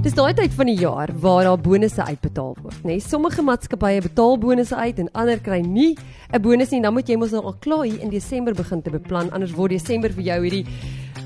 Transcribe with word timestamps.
Dis 0.00 0.14
daai 0.16 0.32
tyd 0.32 0.54
van 0.56 0.68
die 0.70 0.78
jaar 0.80 1.10
waar 1.20 1.44
daar 1.44 1.58
bonusse 1.60 2.00
uitbetaal 2.00 2.54
word, 2.62 2.78
nê? 2.80 2.94
Nee, 2.94 3.02
sommige 3.04 3.42
maatskappye 3.44 4.00
betaal 4.06 4.38
bonusse 4.40 4.76
uit 4.76 5.02
en 5.02 5.10
ander 5.12 5.36
kry 5.44 5.60
nie 5.60 5.92
'n 6.32 6.40
bonus 6.40 6.70
nie. 6.70 6.80
Dan 6.80 6.94
moet 6.94 7.08
jy 7.08 7.16
mos 7.16 7.30
nou 7.32 7.44
al 7.44 7.56
klaar 7.60 7.84
hier 7.84 8.00
in 8.00 8.08
Desember 8.08 8.54
begin 8.54 8.82
te 8.82 8.90
beplan, 8.90 9.30
anders 9.30 9.52
word 9.52 9.70
Desember 9.70 10.10
vir 10.10 10.24
jou 10.24 10.40
hierdie 10.42 10.66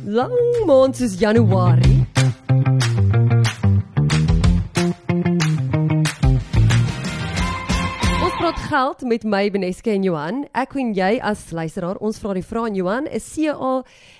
lang 0.05 0.67
maand 0.67 0.97
soos 0.97 1.15
Januarie. 1.21 2.07
Geld 8.59 9.03
met 9.03 9.25
my 9.25 9.51
Beneske 9.51 9.91
en 9.91 10.03
Johan. 10.03 10.45
Ek 10.53 10.75
en 10.79 10.93
jy 10.97 11.19
as 11.23 11.47
luisteraar, 11.55 11.99
ons 12.05 12.19
vra 12.23 12.35
die 12.37 12.45
vraag 12.45 12.71
aan 12.71 12.79
Johan, 12.79 13.07
is 13.07 13.27
CA 13.35 13.75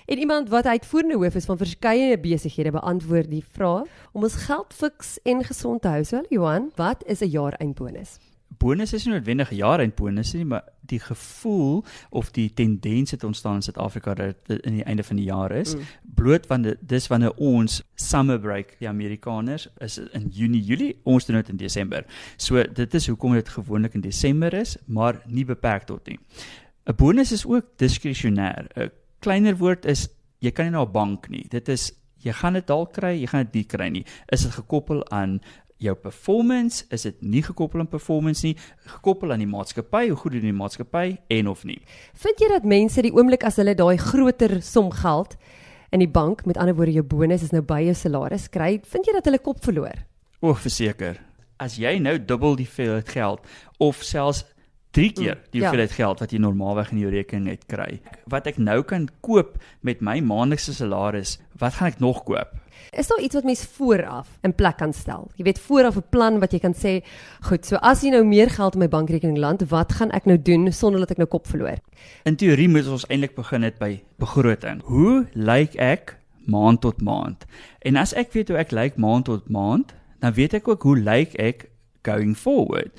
en 0.05 0.21
iemand 0.21 0.51
wat 0.53 0.67
uitvoerende 0.69 1.17
hoof 1.21 1.35
is 1.39 1.47
van 1.49 1.59
verskeie 1.59 2.17
besighede 2.19 2.75
beantwoord 2.75 3.31
die 3.31 3.43
vraag 3.43 3.89
om 4.13 4.27
ons 4.27 4.37
geld 4.45 4.73
fiks 4.73 5.17
en 5.23 5.43
gesond 5.43 5.81
te 5.81 5.91
hou. 5.93 6.03
So 6.03 6.23
Johan, 6.29 6.71
wat 6.75 7.03
is 7.05 7.21
'n 7.21 7.31
jaar 7.31 7.53
eindbonus? 7.59 8.19
Bonus 8.47 8.93
is 8.93 9.05
nie 9.05 9.13
noodwendig 9.13 9.51
'n 9.51 9.55
jaar 9.55 9.79
eind 9.79 9.95
bonus 9.95 10.33
nie, 10.33 10.45
maar 10.45 10.63
die 10.81 10.99
gevoel 10.99 11.83
of 12.09 12.31
die 12.31 12.53
tendens 12.53 13.11
het 13.11 13.23
ontstaan 13.23 13.55
in 13.55 13.61
Suid-Afrika 13.61 14.13
dat 14.13 14.35
dit 14.45 14.61
in 14.65 14.73
die 14.73 14.83
einde 14.83 15.03
van 15.03 15.15
die 15.15 15.25
jaar 15.25 15.51
is. 15.51 15.75
Mm. 15.75 15.81
Bloot 16.15 16.47
want 16.47 16.75
dis 16.79 17.07
wanneer 17.07 17.33
ons 17.35 17.83
summer 17.95 18.39
break, 18.39 18.75
die 18.79 18.87
Amerikaners, 18.87 19.67
is 19.77 19.97
in 19.97 20.29
Junie, 20.31 20.61
Julie, 20.61 20.99
ons 21.03 21.25
doen 21.25 21.35
dit 21.35 21.49
in 21.49 21.57
Desember. 21.57 22.05
So 22.37 22.63
dit 22.63 22.93
is 22.93 23.07
hoekom 23.07 23.33
dit 23.33 23.49
gewoonlik 23.49 23.93
in 23.93 24.01
Desember 24.01 24.53
is, 24.53 24.77
maar 24.85 25.21
nie 25.25 25.45
beperk 25.45 25.83
tot 25.83 26.07
nie. 26.07 26.19
'n 26.85 26.95
Bonus 26.95 27.31
is 27.31 27.45
ook 27.45 27.77
diskresionêr. 27.77 28.67
'n 28.75 28.91
Kleiner 29.19 29.57
woord 29.57 29.85
is 29.85 30.09
jy 30.39 30.51
kan 30.51 30.65
nie 30.65 30.71
na 30.71 30.85
'n 30.85 30.91
bank 30.91 31.29
nie. 31.29 31.45
Dit 31.49 31.69
is 31.69 31.91
jy 32.25 32.33
gaan 32.33 32.53
dit 32.53 32.67
dalk 32.67 32.93
kry, 32.93 33.13
jy 33.21 33.27
gaan 33.27 33.45
dit 33.45 33.53
nie 33.53 33.63
kry 33.69 33.89
nie. 33.89 34.05
Is 34.33 34.43
dit 34.43 34.51
gekoppel 34.51 35.03
aan 35.13 35.41
jou 35.81 35.95
performance 35.99 36.85
is 36.95 37.03
dit 37.07 37.21
nie 37.21 37.43
gekoppel 37.43 37.83
aan 37.83 37.89
performance 37.91 38.45
nie, 38.45 38.55
gekoppel 38.95 39.33
aan 39.35 39.43
die 39.43 39.49
maatskappy, 39.49 40.07
hoe 40.09 40.17
goed 40.19 40.37
doen 40.37 40.47
die 40.47 40.55
maatskappy 40.55 41.17
en 41.35 41.51
of 41.51 41.65
nie. 41.67 41.81
Vind 42.23 42.41
jy 42.41 42.49
dat 42.53 42.67
mense 42.67 43.03
die 43.03 43.13
oomblik 43.15 43.43
as 43.47 43.59
hulle 43.61 43.75
daai 43.75 43.97
groter 44.01 44.61
som 44.63 44.91
geld 44.95 45.35
in 45.91 46.01
die 46.03 46.11
bank, 46.11 46.45
met 46.45 46.57
ander 46.57 46.75
woorde 46.75 46.95
jou 46.95 47.05
bonus 47.05 47.43
is 47.45 47.53
nou 47.55 47.63
by 47.63 47.81
jou 47.85 47.95
salaris 47.95 48.49
kry, 48.51 48.79
vind 48.83 49.07
jy 49.07 49.15
dat 49.15 49.27
hulle 49.29 49.41
kop 49.43 49.61
verloor? 49.63 50.03
O, 50.41 50.53
verseker. 50.53 51.19
As 51.61 51.77
jy 51.79 51.95
nou 52.03 52.17
dubbel 52.19 52.57
die 52.59 52.67
hoeveelheid 52.67 53.11
geld 53.15 53.45
of 53.79 54.03
selfs 54.03 54.43
3 54.95 55.11
keer 55.11 55.39
die 55.51 55.59
ja. 55.59 55.67
hoeveelheid 55.67 55.95
geld 55.95 56.21
wat 56.23 56.31
jy 56.31 56.39
normaalweg 56.39 56.93
in 56.93 57.01
jou 57.03 57.11
rekening 57.11 57.49
net 57.51 57.65
kry, 57.71 57.99
wat 58.31 58.47
ek 58.47 58.59
nou 58.61 58.81
kan 58.87 59.09
koop 59.25 59.57
met 59.85 60.03
my 60.05 60.21
maandelikse 60.23 60.75
salaris, 60.77 61.37
wat 61.59 61.79
gaan 61.79 61.91
ek 61.91 61.99
nog 62.03 62.23
koop? 62.27 62.55
Is 62.95 63.09
daar 63.11 63.19
iets 63.19 63.35
wat 63.35 63.43
mens 63.43 63.63
vooraf 63.75 64.27
in 64.47 64.53
plek 64.55 64.77
kan 64.79 64.93
stel? 64.95 65.27
Jy 65.35 65.43
weet 65.49 65.59
vooraf 65.59 65.97
'n 65.97 66.09
plan 66.09 66.39
wat 66.39 66.53
jy 66.53 66.59
kan 66.59 66.73
sê, 66.73 67.03
goed, 67.41 67.65
so 67.65 67.75
as 67.75 68.03
jy 68.03 68.09
nou 68.09 68.23
meer 68.23 68.49
geld 68.49 68.73
in 68.75 68.79
my 68.79 68.87
bankrekening 68.87 69.37
land, 69.37 69.67
wat 69.69 69.93
gaan 69.93 70.11
ek 70.11 70.25
nou 70.25 70.37
doen 70.37 70.71
sonder 70.71 70.99
dat 70.99 71.11
ek 71.11 71.17
nou 71.17 71.27
kop 71.27 71.47
verloor? 71.47 71.77
In 72.23 72.35
teorie 72.35 72.69
moet 72.69 72.87
ons 72.87 73.05
eintlik 73.09 73.35
begin 73.35 73.63
het 73.63 73.79
by 73.79 74.03
begroting. 74.19 74.81
Hoe 74.83 75.27
lyk 75.33 75.75
ek 75.75 76.17
maand 76.45 76.81
tot 76.81 77.01
maand? 77.01 77.45
En 77.81 77.95
as 77.95 78.13
ek 78.13 78.33
weet 78.33 78.47
hoe 78.47 78.57
ek 78.57 78.71
lyk 78.71 78.97
maand 78.97 79.25
tot 79.25 79.49
maand, 79.49 79.93
dan 80.19 80.33
weet 80.33 80.53
ek 80.53 80.67
ook 80.67 80.83
hoe 80.83 80.97
lyk 80.97 81.35
ek 81.35 81.69
going 82.03 82.37
forward. 82.37 82.91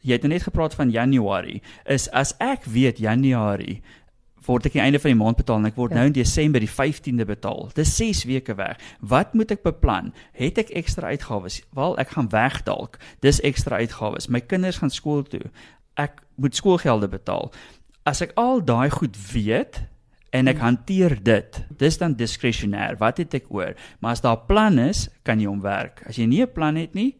Jy 0.00 0.12
het 0.12 0.22
net 0.22 0.42
gepraat 0.42 0.74
van 0.74 0.90
Januarie. 0.90 1.62
Is 1.84 2.10
as 2.10 2.34
ek 2.38 2.64
weet 2.64 2.98
Januarie 2.98 3.82
word 4.46 4.68
ek 4.68 4.76
aan 4.76 4.78
die 4.78 4.84
einde 4.84 5.00
van 5.02 5.12
die 5.12 5.18
maand 5.18 5.40
betaal 5.40 5.60
en 5.60 5.68
ek 5.70 5.78
word 5.78 5.94
ja. 5.94 6.00
nou 6.00 6.10
in 6.10 6.16
Desember 6.16 6.62
die 6.62 6.70
15de 6.70 7.26
betaal. 7.28 7.70
Dis 7.76 7.94
6 7.98 8.24
weke 8.30 8.56
weg. 8.58 8.78
Wat 9.00 9.34
moet 9.34 9.52
ek 9.56 9.64
beplan? 9.66 10.12
Het 10.38 10.60
ek 10.62 10.70
ekstra 10.82 11.10
uitgawes? 11.14 11.60
Wel, 11.76 11.96
ek 12.02 12.14
gaan 12.14 12.30
weg 12.34 12.60
dalk. 12.68 13.00
Dis 13.24 13.42
ekstra 13.46 13.80
uitgawes. 13.82 14.30
My 14.30 14.42
kinders 14.44 14.80
gaan 14.82 14.94
skool 14.94 15.24
toe. 15.26 15.44
Ek 15.98 16.22
moet 16.40 16.56
skoolgelde 16.58 17.10
betaal. 17.10 17.50
As 18.06 18.22
ek 18.22 18.36
al 18.38 18.62
daai 18.62 18.90
goed 18.94 19.16
weet 19.32 19.82
en 20.36 20.50
ek 20.50 20.60
hmm. 20.60 20.66
hanteer 20.68 21.16
dit, 21.24 21.60
dis 21.80 21.98
dan 21.98 22.14
diskresionêr. 22.18 22.98
Wat 23.00 23.18
het 23.22 23.34
ek 23.40 23.48
oor? 23.50 23.74
Maar 24.00 24.18
as 24.18 24.22
daar 24.22 24.38
'n 24.38 24.46
plan 24.46 24.78
is, 24.78 25.08
kan 25.24 25.40
jy 25.40 25.48
hom 25.48 25.62
werk. 25.64 26.04
As 26.06 26.16
jy 26.16 26.26
nie 26.26 26.42
'n 26.42 26.52
plan 26.52 26.76
het 26.76 26.94
nie, 26.94 27.16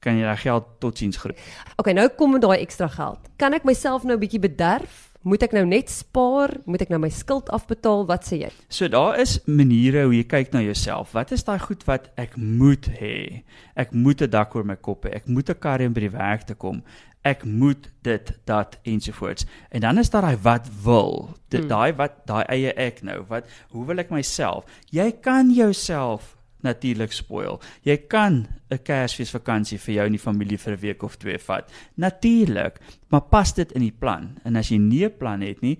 kan 0.00 0.18
jy 0.18 0.24
daai 0.26 0.40
geld 0.40 0.64
totiens 0.82 1.16
groei. 1.16 1.36
Okay, 1.76 1.92
nou 1.92 2.08
kom 2.08 2.32
met 2.36 2.42
daai 2.42 2.60
ekstra 2.60 2.88
geld. 2.88 3.28
Kan 3.36 3.54
ek 3.54 3.64
myself 3.64 4.04
nou 4.04 4.16
'n 4.16 4.20
bietjie 4.20 4.40
bederf? 4.40 5.08
Moet 5.26 5.42
ek 5.42 5.52
nou 5.52 5.64
net 5.66 5.90
spaar? 5.90 6.52
Moet 6.64 6.82
ek 6.86 6.92
nou 6.94 7.00
my 7.02 7.10
skuld 7.10 7.50
afbetaal? 7.50 8.06
Wat 8.06 8.22
sê 8.24 8.38
jy? 8.38 8.50
So 8.70 8.88
daar 8.88 9.18
is 9.18 9.40
maniere 9.50 10.04
hoe 10.06 10.14
jy 10.14 10.24
kyk 10.24 10.52
na 10.54 10.62
jouself. 10.62 11.12
Wat 11.12 11.32
is 11.32 11.42
daai 11.44 11.58
goed 11.58 11.82
wat 11.84 12.06
ek 12.16 12.36
moet 12.36 12.86
hê? 13.00 13.42
Ek 13.74 13.92
moet 13.92 14.22
'n 14.22 14.30
dak 14.30 14.54
oor 14.54 14.64
my 14.64 14.76
kop 14.76 15.04
hê. 15.04 15.16
Ek 15.16 15.26
moet 15.26 15.50
'n 15.50 15.58
kar 15.58 15.80
hê 15.80 15.86
om 15.86 15.92
by 15.92 16.00
die 16.00 16.16
werk 16.16 16.46
te 16.46 16.54
kom. 16.54 16.82
Ek 17.24 17.44
moet 17.44 17.90
dit 18.02 18.32
dat 18.46 18.78
ensovoorts. 18.84 19.44
En 19.70 19.80
dan 19.80 19.98
is 19.98 20.08
daar 20.10 20.22
daai 20.22 20.38
wat 20.40 20.66
wil. 20.84 21.34
Dit 21.50 21.60
hmm. 21.60 21.68
daai 21.68 21.92
wat 21.92 22.26
daai 22.26 22.44
eie 22.48 22.72
ek 22.72 23.02
nou. 23.02 23.24
Wat 23.28 23.44
hoe 23.70 23.84
wil 23.84 23.98
ek 23.98 24.10
myself? 24.10 24.64
Jy 24.90 25.12
kan 25.20 25.50
jouself 25.50 26.37
natuurlik 26.62 27.12
spoil. 27.12 27.60
Jy 27.82 27.96
kan 28.08 28.46
'n 28.70 28.78
Kersfeesvakansie 28.82 29.78
vir 29.78 29.94
jou 29.94 30.06
en 30.06 30.12
die 30.12 30.18
familie 30.18 30.58
vir 30.58 30.72
'n 30.74 30.80
week 30.80 31.02
of 31.02 31.16
twee 31.16 31.38
vat. 31.38 31.70
Natuurlik, 31.96 32.80
maar 33.08 33.22
pas 33.30 33.54
dit 33.54 33.72
in 33.72 33.80
die 33.80 33.96
plan. 33.98 34.38
En 34.44 34.56
as 34.56 34.68
jy 34.68 34.78
nie 34.78 35.04
'n 35.04 35.16
plan 35.18 35.40
het 35.40 35.60
nie, 35.60 35.78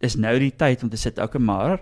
is 0.00 0.16
nou 0.16 0.38
die 0.38 0.54
tyd 0.56 0.82
om 0.82 0.88
te 0.88 0.96
sit, 0.96 1.18
okay, 1.18 1.40
maar 1.40 1.80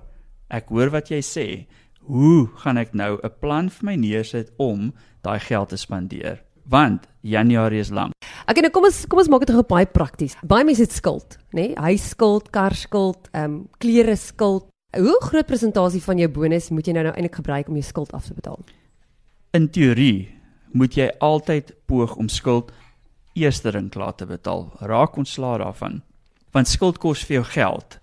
ek 0.50 0.68
hoor 0.68 0.90
wat 0.90 1.08
jy 1.08 1.20
sê. 1.20 1.66
Hoe 2.08 2.48
gaan 2.62 2.78
ek 2.78 2.94
nou 2.94 3.18
'n 3.22 3.30
plan 3.40 3.68
vir 3.68 3.84
my 3.84 3.96
neersit 3.96 4.50
om 4.56 4.92
daai 5.22 5.38
geld 5.40 5.68
te 5.68 5.76
spandeer? 5.76 6.42
Want 6.68 7.06
Januarie 7.22 7.80
is 7.80 7.90
lank. 7.90 8.12
Okay, 8.48 8.62
nou 8.62 8.70
kom 8.70 8.84
ons 8.84 9.06
kom 9.06 9.18
ons 9.18 9.28
maak 9.28 9.46
dit 9.46 9.54
gou 9.54 9.62
baie 9.62 9.86
prakties. 9.86 10.36
Baie 10.46 10.64
mense 10.64 10.82
het 10.82 10.92
skuld, 10.92 11.38
nê? 11.52 11.68
Nee? 11.68 11.74
Huisskuld, 11.76 12.50
karskuld, 12.50 13.28
ehm 13.32 13.44
um, 13.44 13.68
klere 13.78 14.16
skuld, 14.16 14.68
Hoe 14.96 15.16
groot 15.20 15.46
persentasie 15.46 16.00
van 16.00 16.16
jou 16.16 16.30
bonus 16.32 16.70
moet 16.72 16.86
jy 16.88 16.94
nou 16.96 17.02
nou 17.04 17.10
eintlik 17.12 17.34
gebruik 17.36 17.66
om 17.68 17.76
jou 17.76 17.84
skuld 17.84 18.12
af 18.16 18.24
te 18.24 18.32
betaal? 18.32 18.62
In 19.52 19.66
teorie 19.68 20.30
moet 20.72 20.96
jy 20.96 21.10
altyd 21.20 21.74
poog 21.84 22.14
om 22.16 22.30
skuld 22.32 22.72
eerstering 23.36 23.90
klaar 23.92 24.14
te 24.16 24.24
betaal. 24.24 24.70
Raak 24.80 25.18
ontslae 25.20 25.58
daarvan. 25.60 26.00
Want 26.56 26.72
skuld 26.72 26.96
kos 27.04 27.26
vir 27.28 27.42
jou 27.42 27.44
geld 27.52 27.98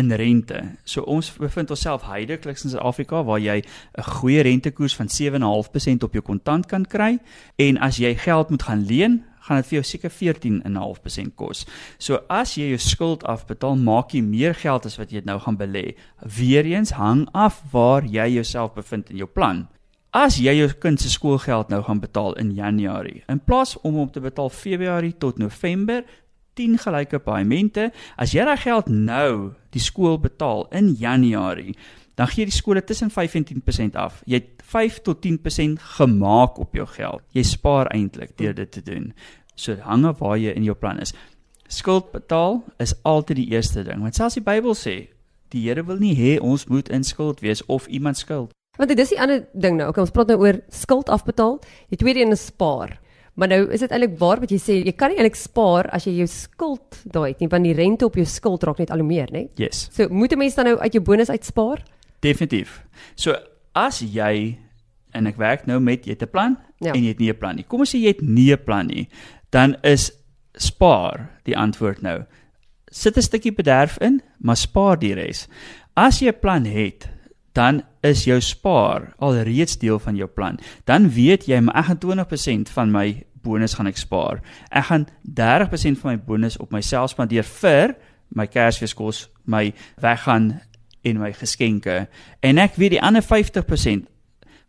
in 0.00 0.08
rente. 0.16 0.62
So 0.88 1.04
ons 1.04 1.28
bevind 1.36 1.70
onsself 1.76 2.08
heidekliks 2.08 2.64
in 2.64 2.72
Suid-Afrika 2.72 3.20
waar 3.24 3.40
jy 3.40 3.60
'n 3.60 4.02
goeie 4.02 4.40
rentekoers 4.40 4.96
van 4.96 5.08
7.5% 5.08 6.02
op 6.02 6.12
jou 6.12 6.22
kontant 6.24 6.66
kan 6.66 6.86
kry 6.86 7.18
en 7.58 7.76
as 7.76 7.98
jy 7.98 8.14
geld 8.16 8.50
moet 8.50 8.62
gaan 8.62 8.86
leen, 8.86 9.24
gaan 9.46 9.60
dit 9.60 9.68
vir 9.70 9.76
jou 9.78 9.84
seker 9.86 10.12
14.5% 10.12 11.34
kos. 11.38 11.64
So 11.98 12.20
as 12.28 12.54
jy 12.58 12.70
jou 12.74 12.80
skuld 12.84 13.26
afbetaal, 13.28 13.76
maak 13.80 14.14
jy 14.14 14.22
meer 14.24 14.54
geld 14.54 14.86
as 14.86 14.98
wat 15.00 15.12
jy 15.12 15.22
nou 15.26 15.38
gaan 15.42 15.58
belê. 15.60 15.94
Weereens 16.20 16.94
hang 16.98 17.26
af 17.32 17.62
waar 17.72 18.06
jy 18.06 18.28
jouself 18.36 18.74
bevind 18.76 19.10
in 19.10 19.22
jou 19.22 19.28
plan. 19.28 19.66
As 20.10 20.40
jy 20.42 20.56
jou 20.58 20.72
kind 20.82 20.98
se 20.98 21.10
skoolgeld 21.12 21.68
nou 21.70 21.84
gaan 21.86 22.00
betaal 22.02 22.34
in 22.42 22.50
Januarie, 22.56 23.22
in 23.30 23.38
plaas 23.38 23.76
om 23.86 23.94
hom 23.94 24.08
te 24.10 24.20
betaal 24.20 24.50
Februarie 24.50 25.14
tot 25.22 25.38
November, 25.38 26.02
10 26.58 26.80
gelyke 26.82 27.20
paaiemente, 27.22 27.92
as 28.18 28.34
jy 28.34 28.42
daai 28.44 28.58
geld 28.58 28.90
nou 28.90 29.52
die 29.70 29.82
skool 29.82 30.18
betaal 30.18 30.66
in 30.74 30.96
Januarie, 30.98 31.76
dan 32.18 32.28
gee 32.28 32.44
die 32.44 32.54
skole 32.54 32.82
tussen 32.84 33.10
5 33.14 33.38
en 33.38 33.46
10% 33.48 33.96
af. 33.96 34.18
Jy 34.26 34.42
het 34.42 34.59
5 34.70 35.00
tot 35.06 35.26
10% 35.26 35.82
gemaak 35.96 36.58
op 36.58 36.74
jou 36.74 36.86
geld. 36.86 37.22
Jy 37.34 37.42
spaar 37.42 37.90
eintlik 37.90 38.36
deur 38.38 38.54
dit 38.54 38.70
te 38.70 38.82
doen. 38.86 39.10
So 39.58 39.74
hang 39.82 40.06
af 40.06 40.20
waar 40.22 40.38
jy 40.38 40.54
in 40.54 40.66
jou 40.68 40.76
plan 40.78 41.00
is. 41.02 41.14
Skuld 41.70 42.12
betaal 42.14 42.62
is 42.82 42.94
altyd 43.02 43.42
die 43.42 43.50
eerste 43.50 43.82
ding. 43.86 44.02
Want 44.02 44.14
selfs 44.18 44.38
die 44.38 44.46
Bybel 44.46 44.76
sê, 44.78 44.94
die 45.50 45.66
Here 45.66 45.82
wil 45.86 45.98
nie 45.98 46.14
hê 46.14 46.38
ons 46.38 46.68
moet 46.70 46.88
in 46.88 47.04
skuld 47.06 47.42
wees 47.42 47.64
of 47.66 47.88
iemand 47.90 48.18
skuld. 48.18 48.54
Want 48.78 48.92
dit 48.92 49.02
is 49.02 49.10
die 49.10 49.20
ander 49.20 49.44
ding 49.52 49.76
nou. 49.76 49.90
Okay, 49.90 50.06
ons 50.06 50.14
praat 50.14 50.30
nou 50.30 50.38
oor 50.44 50.60
skuld 50.70 51.10
afbetaal. 51.10 51.58
Die 51.90 51.98
tweede 51.98 52.22
een 52.22 52.38
is 52.38 52.46
spaar. 52.52 53.00
Maar 53.34 53.50
nou 53.50 53.60
is 53.74 53.82
dit 53.82 53.90
eintlik 53.90 54.16
waar 54.20 54.40
wat 54.42 54.50
jy 54.54 54.58
sê, 54.62 54.78
jy 54.86 54.94
kan 54.94 55.10
nie 55.10 55.18
eintlik 55.18 55.38
spaar 55.38 55.88
as 55.94 56.06
jy 56.06 56.16
jou 56.20 56.30
skuld 56.30 57.02
daai 57.10 57.32
het 57.32 57.42
nie, 57.42 57.50
want 57.50 57.66
die 57.66 57.74
rente 57.74 58.06
op 58.06 58.18
jou 58.18 58.26
skuld 58.28 58.66
raak 58.66 58.82
net 58.82 58.90
al 58.94 59.02
hoe 59.02 59.06
meer, 59.06 59.30
né? 59.34 59.48
Yes. 59.58 59.88
So 59.94 60.08
moet 60.10 60.32
'n 60.32 60.38
mens 60.38 60.54
dan 60.54 60.66
nou 60.66 60.78
uit 60.78 60.92
jou 60.92 61.02
bonus 61.02 61.30
uitspaar? 61.30 61.82
Definitief. 62.20 62.82
So 63.14 63.34
as 63.72 64.00
jy 64.00 64.58
en 65.12 65.26
ek 65.26 65.36
werk 65.36 65.66
nou 65.66 65.80
met 65.80 66.06
jy 66.06 66.14
het 66.14 66.22
'n 66.22 66.30
plan 66.30 66.56
ja. 66.78 66.92
en 66.92 67.02
jy 67.02 67.08
het 67.08 67.18
nie 67.18 67.30
'n 67.30 67.38
plan 67.38 67.56
nie. 67.56 67.64
Kom 67.64 67.80
ons 67.80 67.94
sê 67.94 67.98
jy 67.98 68.08
het 68.08 68.22
nie 68.22 68.52
'n 68.52 68.64
plan 68.64 68.86
nie, 68.86 69.08
dan 69.50 69.76
is 69.82 70.12
spaar 70.54 71.30
die 71.44 71.56
antwoord 71.56 72.02
nou. 72.02 72.24
Sit 72.90 73.16
'n 73.16 73.22
stukkie 73.22 73.52
bederf 73.52 73.98
in, 73.98 74.22
maar 74.38 74.56
spaar 74.56 74.98
die 74.98 75.14
res. 75.14 75.48
As 75.96 76.20
jy 76.20 76.28
'n 76.28 76.40
plan 76.40 76.64
het, 76.64 77.08
dan 77.52 77.82
is 78.02 78.24
jou 78.24 78.40
spaar 78.40 79.14
alreeds 79.18 79.78
deel 79.78 79.98
van 79.98 80.16
jou 80.16 80.28
plan. 80.28 80.58
Dan 80.84 81.10
weet 81.10 81.46
jy 81.46 81.60
maar 81.60 81.76
ek 81.76 81.84
gaan 81.84 81.98
20% 81.98 82.68
van 82.68 82.90
my 82.90 83.24
bonus 83.42 83.74
gaan 83.74 83.86
ek 83.86 83.96
spaar. 83.96 84.40
Ek 84.70 84.84
gaan 84.84 85.06
30% 85.22 85.98
van 85.98 86.10
my 86.10 86.18
bonus 86.18 86.56
op 86.56 86.72
myself 86.72 87.10
spandeer 87.10 87.44
vir 87.44 87.96
my 88.28 88.46
Kersfeeskos, 88.46 89.28
my 89.44 89.72
weggaan 90.00 90.60
en 91.02 91.20
my 91.20 91.32
geskenke 91.32 92.06
en 92.40 92.58
ek 92.58 92.78
weet 92.80 92.96
die 92.96 93.02
ander 93.02 93.24
50% 93.24 94.08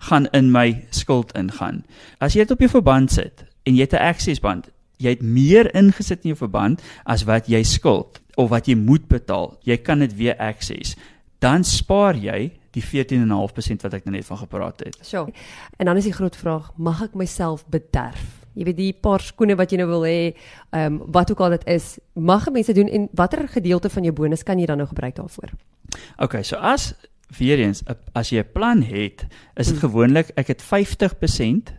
gaan 0.09 0.27
in 0.33 0.51
my 0.51 0.85
skuld 0.89 1.31
ingaan. 1.37 1.83
As 2.17 2.33
jy 2.33 2.45
dit 2.45 2.51
op 2.51 2.63
jou 2.63 2.69
verband 2.69 3.11
sit 3.11 3.45
en 3.63 3.75
jy 3.75 3.85
het 3.85 3.93
'n 3.93 4.07
accessband, 4.09 4.69
jy 4.97 5.09
het 5.09 5.21
meer 5.21 5.69
ingesit 5.75 6.23
in 6.23 6.33
jou 6.33 6.37
verband 6.37 6.81
as 7.05 7.23
wat 7.23 7.47
jy 7.47 7.63
skuld 7.63 8.21
of 8.35 8.49
wat 8.49 8.67
jy 8.67 8.75
moet 8.75 9.07
betaal. 9.07 9.57
Jy 9.63 9.77
kan 9.77 9.99
dit 9.99 10.15
weer 10.15 10.37
access. 10.37 10.95
Dan 11.39 11.63
spaar 11.63 12.15
jy 12.15 12.51
die 12.71 12.83
14.5% 12.83 13.81
wat 13.81 13.93
ek 13.93 14.05
nou 14.05 14.15
net 14.15 14.25
van 14.25 14.37
gepraat 14.37 14.79
het. 14.79 14.97
So. 15.01 15.27
En 15.77 15.85
dan 15.85 15.97
is 15.97 16.03
die 16.03 16.13
groot 16.13 16.35
vraag, 16.35 16.71
mag 16.77 17.01
ek 17.01 17.13
myself 17.13 17.65
bederf? 17.67 18.40
Jy 18.53 18.65
weet 18.67 18.77
die 18.77 18.93
paar 18.93 19.23
skoene 19.23 19.55
wat 19.55 19.71
jy 19.71 19.77
nou 19.81 19.87
wil 19.87 20.03
hê, 20.07 20.33
ehm 20.71 20.85
um, 20.85 21.11
wat 21.15 21.31
ook 21.31 21.39
al 21.39 21.55
dit 21.57 21.67
is, 21.67 21.99
mag 22.15 22.49
mense 22.51 22.73
doen 22.73 22.87
en 22.87 23.09
watter 23.13 23.47
gedeelte 23.47 23.89
van 23.89 24.03
jou 24.03 24.13
bonus 24.13 24.43
kan 24.43 24.59
jy 24.59 24.65
dan 24.65 24.77
nou 24.77 24.87
gebruik 24.87 25.15
daarvoor? 25.15 25.53
Okay, 26.17 26.43
so 26.43 26.55
as 26.55 26.93
weer 27.37 27.59
eens 27.59 27.83
as 28.13 28.31
jy 28.31 28.39
'n 28.39 28.51
plan 28.53 28.81
het, 28.81 29.25
is 29.55 29.67
dit 29.67 29.79
hmm. 29.79 29.89
gewoonlik 29.89 30.31
ek 30.35 30.47
het 30.47 30.61
50% 30.61 31.71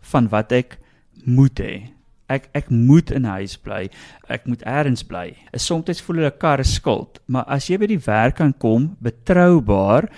van 0.00 0.28
wat 0.28 0.52
ek 0.52 0.78
moet 1.24 1.60
hê. 1.60 1.90
Ek 2.28 2.48
ek 2.52 2.70
moet 2.70 3.10
in 3.10 3.22
'n 3.22 3.34
huis 3.42 3.56
bly. 3.56 3.90
Ek 4.28 4.46
moet 4.46 4.62
elders 4.62 5.02
bly. 5.02 5.36
Soms 5.54 6.00
voel 6.00 6.16
hulle 6.16 6.38
kar 6.38 6.64
skuld, 6.64 7.20
maar 7.26 7.44
as 7.44 7.68
jy 7.68 7.78
by 7.78 7.86
die 7.86 8.04
werk 8.06 8.36
kan 8.36 8.54
kom 8.58 8.96
betroubaar, 9.00 10.08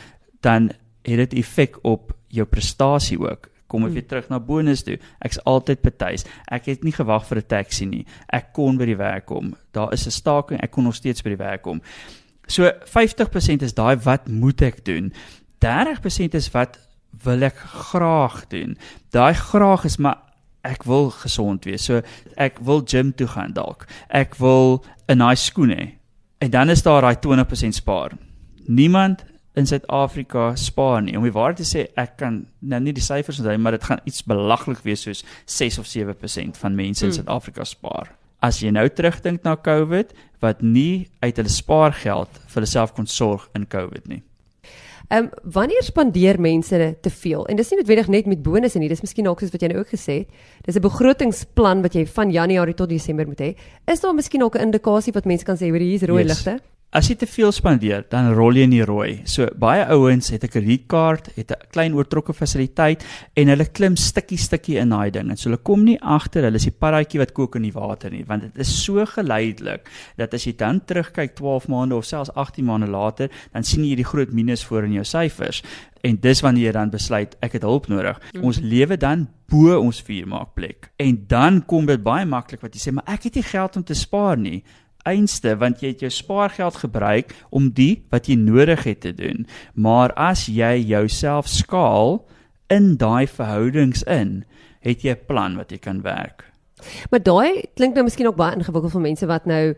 dan 0.41 0.71
het 1.03 1.31
dit 1.31 1.35
effek 1.41 1.79
op 1.83 2.13
jou 2.29 2.47
prestasie 2.47 3.19
ook. 3.19 3.54
Kom 3.75 3.89
ek 3.89 3.97
weer 3.97 4.07
terug 4.07 4.29
na 4.31 4.39
bonus 4.39 4.85
toe. 4.87 5.01
Ek's 5.27 5.41
altyd 5.51 5.81
betuis. 5.83 6.23
Ek 6.47 6.69
het 6.71 6.85
nie 6.87 6.95
gewag 6.95 7.25
vir 7.27 7.39
'n 7.43 7.49
taxi 7.51 7.87
nie. 7.87 8.05
Ek 8.31 8.53
kon 8.55 8.79
by 8.79 8.87
die 8.87 9.01
werk 9.01 9.27
kom. 9.27 9.57
Daar 9.73 9.93
is 9.93 10.07
'n 10.07 10.11
staking, 10.11 10.61
ek 10.63 10.71
kon 10.71 10.85
nog 10.85 10.95
steeds 10.95 11.23
by 11.23 11.31
die 11.31 11.43
werk 11.43 11.63
kom. 11.63 11.83
So 12.47 12.71
50% 12.85 13.63
is 13.63 13.75
daai 13.75 13.97
wat 13.97 14.29
moet 14.29 14.63
ek 14.63 14.85
doen. 14.85 15.13
30% 15.59 16.35
is 16.35 16.51
wat 16.53 16.79
wil 17.25 17.43
ek 17.43 17.57
graag 17.57 18.47
doen. 18.49 18.77
Daai 19.11 19.35
graag 19.35 19.85
is 19.85 19.99
maar 19.99 20.19
ek 20.63 20.85
wil 20.85 21.11
gesond 21.11 21.65
wees. 21.65 21.85
So 21.85 22.03
ek 22.37 22.59
wil 22.61 22.83
gym 22.85 23.13
toe 23.13 23.27
gaan 23.27 23.53
dalk. 23.53 23.87
Ek 24.09 24.37
wil 24.37 24.85
'n 25.09 25.19
nice 25.19 25.45
skoen 25.45 25.71
hê. 25.71 25.95
En 26.39 26.51
dan 26.51 26.71
is 26.71 26.83
daar 26.83 27.01
daai 27.01 27.17
20% 27.17 27.75
spaar. 27.75 28.13
Niemand 28.67 29.25
in 29.55 29.67
Suid-Afrika 29.67 30.57
spaar 30.57 31.03
nie. 31.03 31.17
Om 31.17 31.23
die 31.23 31.33
waarheid 31.33 31.63
te 31.63 31.69
sê, 31.69 31.87
ek 31.97 32.17
kan 32.17 32.47
nou 32.61 32.81
nie 32.81 32.93
die 32.93 33.03
syfers 33.03 33.39
onthou, 33.39 33.57
maar 33.59 33.73
dit 33.79 33.85
gaan 33.85 34.03
iets 34.05 34.25
belaglik 34.27 34.83
wees 34.83 35.07
soos 35.07 35.25
6 35.47 35.79
of 35.79 35.87
7% 35.87 36.59
van 36.59 36.75
mense 36.75 37.05
in 37.05 37.11
hmm. 37.11 37.19
Suid-Afrika 37.21 37.65
spaar 37.65 38.11
as 38.45 38.61
jy 38.61 38.73
nou 38.75 38.85
terugdink 38.93 39.45
na 39.47 39.57
COVID 39.57 40.13
wat 40.45 40.63
nie 40.63 41.09
uit 41.25 41.37
hulle 41.41 41.53
spaargeld 41.53 42.41
vir 42.45 42.61
hulle 42.61 42.71
self 42.71 42.95
kon 42.97 43.09
sorg 43.09 43.47
in 43.57 43.67
COVID 43.71 44.09
nie. 44.11 44.21
Ehm 45.13 45.27
um, 45.27 45.31
wanneer 45.57 45.85
spandeer 45.85 46.39
mense 46.41 46.79
te 47.05 47.11
veel? 47.13 47.45
En 47.49 47.59
dis 47.61 47.71
nie 47.71 47.79
noodwendig 47.81 48.09
net 48.13 48.29
met 48.29 48.43
bonusse 48.43 48.81
nie, 48.81 48.89
dis 48.89 49.03
miskien 49.05 49.29
ook 49.29 49.43
soos 49.43 49.53
wat 49.53 49.65
jy 49.65 49.69
nou 49.73 49.83
ook 49.83 49.93
gesê 49.93 50.23
het. 50.23 50.45
Dis 50.65 50.77
'n 50.77 50.85
begrotingsplan 50.85 51.83
wat 51.85 51.95
jy 51.95 52.07
van 52.07 52.33
Januarie 52.33 52.75
tot 52.75 52.89
Desember 52.89 53.27
moet 53.27 53.41
hê. 53.41 53.51
Is 53.87 54.01
daar 54.01 54.15
miskien 54.15 54.43
ook 54.43 54.57
'n 54.57 54.73
indikasie 54.73 55.13
wat 55.13 55.25
mense 55.25 55.45
kan 55.45 55.57
sê 55.57 55.69
hoor 55.69 55.81
hier 55.81 56.03
is 56.03 56.09
rooi 56.09 56.25
yes. 56.25 56.45
ligte? 56.45 56.63
As 56.95 57.09
jy 57.11 57.17
te 57.19 57.27
veel 57.27 57.51
spandeer, 57.51 58.05
dan 58.07 58.29
rol 58.39 58.55
jy 58.55 58.69
in 58.69 58.71
die 58.71 58.85
rooi. 58.87 59.25
So 59.27 59.49
baie 59.59 59.83
ouens 59.91 60.29
het 60.31 60.45
'n 60.45 60.49
kredietkaart, 60.49 61.35
het 61.35 61.51
'n 61.51 61.67
klein 61.73 61.95
oortrokke 61.95 62.33
fasiliteit 62.33 63.03
en 63.35 63.49
hulle 63.49 63.67
klim 63.67 63.97
stukkie 63.97 64.39
stukkie 64.39 64.79
in 64.79 64.91
daai 64.91 65.11
ding. 65.11 65.29
En 65.29 65.37
so 65.37 65.51
hulle 65.51 65.63
kom 65.63 65.83
nie 65.85 65.99
agter 66.01 66.45
hulle 66.45 66.55
is 66.55 66.71
die 66.71 66.71
paddaatjie 66.71 67.19
wat 67.19 67.33
kook 67.33 67.57
in 67.57 67.63
die 67.63 67.73
water 67.73 68.11
nie, 68.11 68.25
want 68.25 68.43
dit 68.43 68.59
is 68.59 68.85
so 68.85 69.05
geleidelik 69.05 69.91
dat 70.17 70.35
as 70.35 70.45
jy 70.45 70.55
dan 70.57 70.81
terugkyk 70.87 71.35
12 71.35 71.69
maande 71.69 71.97
of 71.97 72.05
selfs 72.05 72.31
18 72.35 72.65
maande 72.65 72.87
later, 72.87 73.29
dan 73.53 73.65
sien 73.65 73.85
jy 73.85 73.97
die 73.97 74.05
groot 74.05 74.33
minus 74.33 74.65
voor 74.65 74.85
in 74.85 74.93
jou 74.93 75.05
syfers. 75.05 75.63
En 76.03 76.17
dis 76.21 76.41
wanneer 76.41 76.65
jy 76.65 76.73
dan 76.73 76.91
besluit 76.91 77.37
ek 77.41 77.53
het 77.53 77.63
hulp 77.63 77.89
nodig. 77.89 78.21
Mm. 78.35 78.45
Ons 78.45 78.61
lewe 78.61 78.97
dan 78.97 79.29
bo 79.49 79.79
ons 79.79 80.03
vuurmaakplek. 80.03 80.91
En 80.97 81.25
dan 81.27 81.65
kom 81.65 81.87
dit 81.87 82.03
baie 82.03 82.25
maklik 82.25 82.61
wat 82.61 82.75
jy 82.75 82.81
sê, 82.81 82.93
maar 82.93 83.05
ek 83.07 83.23
het 83.23 83.35
nie 83.35 83.43
geld 83.43 83.77
om 83.77 83.85
te 83.85 83.95
spaar 83.95 84.39
nie 84.39 84.63
einste 85.05 85.57
want 85.61 85.83
jy 85.83 85.93
het 85.95 86.05
jou 86.05 86.11
spaargeld 86.11 86.81
gebruik 86.83 87.35
om 87.51 87.71
die 87.77 88.05
wat 88.13 88.29
jy 88.29 88.37
nodig 88.41 88.85
het 88.89 89.01
te 89.05 89.13
doen. 89.15 89.47
Maar 89.75 90.13
as 90.17 90.47
jy 90.49 90.77
jouself 90.83 91.49
skaal 91.49 92.25
in 92.73 92.97
daai 92.97 93.27
verhoudings 93.27 94.03
in, 94.09 94.45
het 94.81 95.05
jy 95.05 95.13
'n 95.13 95.27
plan 95.27 95.57
wat 95.57 95.71
jy 95.71 95.79
kan 95.79 96.03
werk. 96.03 96.45
Maar 97.11 97.23
daai 97.23 97.65
klink 97.77 97.95
nou 97.95 98.05
miskien 98.05 98.27
ook 98.27 98.37
baie 98.37 98.57
ingewikkeld 98.57 98.93
vir 98.93 99.01
mense 99.01 99.27
wat 99.27 99.47
nou 99.47 99.75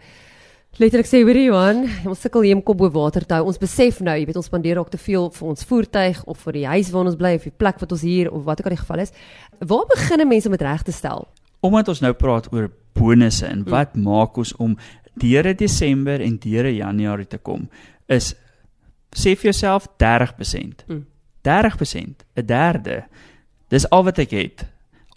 letterlik 0.76 1.08
sê 1.08 1.22
hoor 1.24 1.38
Johan, 1.38 1.86
ons 2.04 2.20
sukkel 2.20 2.42
hier 2.42 2.56
om 2.56 2.62
kop 2.62 2.78
bo 2.78 2.90
water 2.90 3.24
te 3.24 3.34
hou. 3.34 3.46
Ons 3.46 3.58
besef 3.58 4.00
nou, 4.00 4.16
jy 4.18 4.26
weet 4.28 4.36
ons 4.36 4.48
spandeer 4.50 4.78
ook 4.78 4.90
te 4.92 5.00
veel 5.00 5.30
vir 5.30 5.48
ons 5.48 5.64
voertuig 5.64 6.24
of 6.24 6.38
vir 6.44 6.52
die 6.52 6.66
huis 6.66 6.90
waar 6.90 7.06
ons 7.06 7.16
bly 7.16 7.34
of 7.38 7.46
die 7.48 7.54
plek 7.56 7.80
wat 7.80 7.92
ons 7.92 8.02
hier 8.02 8.30
of 8.30 8.44
wat 8.44 8.60
ook 8.60 8.66
al 8.66 8.76
die 8.76 8.82
geval 8.82 9.04
is. 9.06 9.14
Waar 9.58 9.86
begin 9.94 10.28
mense 10.28 10.48
om 10.50 10.56
dit 10.56 10.66
reg 10.66 10.82
te 10.82 10.92
stel? 10.92 11.28
Omdat 11.60 11.88
ons 11.88 12.02
nou 12.04 12.12
praat 12.12 12.52
oor 12.52 12.68
bonusse 12.96 13.46
en 13.46 13.64
wat 13.68 13.94
hmm. 13.94 14.04
maak 14.04 14.36
ons 14.36 14.52
om 14.60 14.76
deure 15.16 15.54
Desember 15.54 16.20
en 16.20 16.38
deure 16.38 16.74
Januarie 16.74 17.28
te 17.28 17.38
kom 17.38 17.68
is 18.06 18.34
sê 19.16 19.32
vir 19.34 19.50
jouself 19.50 19.88
30%. 19.98 20.84
Mm. 20.88 21.06
30%, 21.46 22.26
'n 22.34 22.46
derde. 22.46 23.04
Dis 23.68 23.88
al 23.90 24.04
wat 24.04 24.18
ek 24.18 24.30
het 24.30 24.66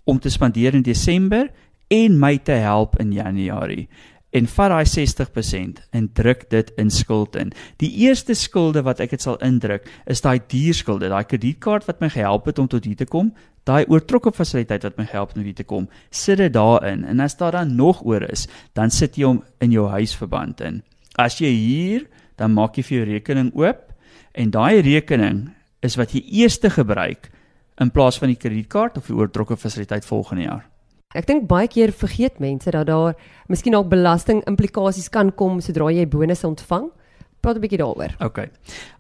om 0.04 0.20
te 0.20 0.30
spandeer 0.30 0.74
in 0.74 0.82
Desember 0.82 1.52
en 1.88 2.20
my 2.20 2.38
te 2.38 2.52
help 2.52 3.00
in 3.00 3.12
Januarie 3.12 3.88
en 4.30 4.48
vat 4.48 4.70
daai 4.70 4.86
60% 4.86 5.80
en 5.90 6.10
druk 6.14 6.50
dit 6.50 6.72
in 6.78 6.90
skuld 6.94 7.36
in. 7.36 7.52
Die 7.82 7.90
eerste 8.06 8.36
skulde 8.38 8.84
wat 8.86 9.00
ek 9.00 9.16
dit 9.16 9.22
sal 9.22 9.40
indruk 9.46 9.88
is 10.06 10.22
daai 10.22 10.38
dierskulde, 10.48 11.10
daai 11.10 11.26
kredietkaart 11.26 11.88
wat 11.90 12.02
my 12.04 12.12
gehelp 12.14 12.46
het 12.46 12.60
om 12.62 12.68
tot 12.70 12.86
hier 12.86 13.00
te 13.00 13.10
kom, 13.10 13.34
daai 13.70 13.86
oortrokke 13.88 14.34
fasiliteit 14.34 14.86
wat 14.88 14.98
my 14.98 15.06
het 15.10 15.36
om 15.36 15.46
hier 15.46 15.56
te 15.58 15.66
kom. 15.68 15.88
Sit 16.12 16.42
dit 16.42 16.54
daarin 16.54 17.06
en 17.06 17.20
as 17.24 17.38
daar 17.38 17.60
dan 17.60 17.76
nog 17.78 18.02
oor 18.06 18.26
is, 18.26 18.48
dan 18.74 18.90
sit 18.90 19.18
jy 19.18 19.28
hom 19.30 19.44
in 19.62 19.76
jou 19.76 19.88
huisverband 19.90 20.62
in. 20.66 20.82
As 21.20 21.40
jy 21.42 21.52
hier, 21.54 22.08
dan 22.40 22.56
maak 22.56 22.78
jy 22.80 22.86
vir 22.88 22.98
jou 22.98 23.08
rekening 23.14 23.52
oop 23.58 23.86
en 24.34 24.52
daai 24.54 24.82
rekening 24.86 25.50
is 25.86 25.98
wat 26.00 26.14
jy 26.16 26.24
eers 26.42 26.60
gebruik 26.60 27.30
in 27.80 27.92
plaas 27.92 28.20
van 28.20 28.32
die 28.32 28.40
kredietkaart 28.40 28.98
of 29.00 29.08
die 29.08 29.16
oortrokke 29.16 29.58
fasiliteit 29.58 30.06
volgende 30.06 30.44
jaar. 30.44 30.66
Ek 31.18 31.26
dink 31.26 31.48
baie 31.50 31.68
keer 31.68 31.92
vergeet 31.96 32.40
mense 32.40 32.70
dat 32.72 32.86
daar 32.86 33.16
miskien 33.50 33.76
ook 33.76 33.90
belasting 33.90 34.44
implikasies 34.46 35.10
kan 35.10 35.32
kom 35.32 35.62
sodra 35.62 35.90
jy 35.90 36.06
bonusse 36.06 36.46
ontvang. 36.48 36.92
Praat 37.42 37.56
'n 37.56 37.62
bietjie 37.62 37.80
daaroor. 37.80 38.14
OK. 38.20 38.50